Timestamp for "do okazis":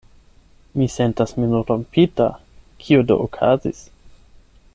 3.13-3.87